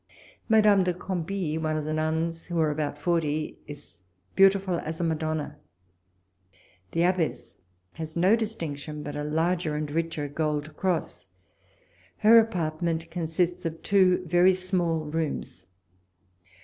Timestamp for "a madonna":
4.99-5.59